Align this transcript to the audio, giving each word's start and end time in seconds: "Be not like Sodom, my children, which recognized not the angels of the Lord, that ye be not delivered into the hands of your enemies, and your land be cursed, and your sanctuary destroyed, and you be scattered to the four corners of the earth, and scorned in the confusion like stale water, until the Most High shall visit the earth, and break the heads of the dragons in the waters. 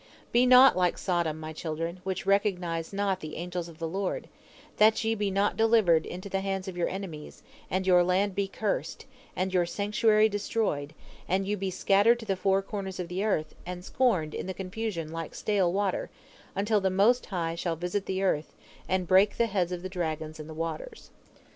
"Be 0.31 0.47
not 0.47 0.75
like 0.75 0.97
Sodom, 0.97 1.39
my 1.39 1.53
children, 1.53 1.99
which 2.03 2.25
recognized 2.25 2.91
not 2.91 3.19
the 3.19 3.35
angels 3.35 3.69
of 3.69 3.77
the 3.77 3.87
Lord, 3.87 4.29
that 4.77 5.03
ye 5.03 5.13
be 5.13 5.29
not 5.29 5.55
delivered 5.55 6.07
into 6.07 6.27
the 6.27 6.39
hands 6.41 6.67
of 6.67 6.75
your 6.75 6.89
enemies, 6.89 7.43
and 7.69 7.85
your 7.85 8.03
land 8.03 8.33
be 8.33 8.47
cursed, 8.47 9.05
and 9.35 9.53
your 9.53 9.67
sanctuary 9.67 10.27
destroyed, 10.27 10.95
and 11.27 11.47
you 11.47 11.55
be 11.55 11.69
scattered 11.69 12.17
to 12.17 12.25
the 12.25 12.35
four 12.35 12.63
corners 12.63 12.99
of 12.99 13.09
the 13.09 13.23
earth, 13.23 13.53
and 13.63 13.85
scorned 13.85 14.33
in 14.33 14.47
the 14.47 14.55
confusion 14.55 15.11
like 15.11 15.35
stale 15.35 15.71
water, 15.71 16.09
until 16.55 16.81
the 16.81 16.89
Most 16.89 17.27
High 17.27 17.53
shall 17.53 17.75
visit 17.75 18.07
the 18.07 18.23
earth, 18.23 18.55
and 18.89 19.07
break 19.07 19.37
the 19.37 19.45
heads 19.45 19.71
of 19.71 19.83
the 19.83 19.87
dragons 19.87 20.39
in 20.39 20.47
the 20.47 20.55
waters. 20.55 21.11